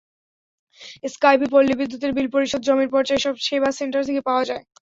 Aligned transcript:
Skype, 1.05 1.47
পল্লী 1.53 1.73
বিদ্যুতের 1.79 2.11
বিল 2.13 2.27
পরিশোধ, 2.33 2.61
জমির 2.67 2.89
পর্চা—এসব 2.93 3.35
সেবা 3.47 3.69
সেন্টার 3.79 4.07
থেকে 4.07 4.21
পাওয়া 4.27 4.43
যায়। 4.49 4.63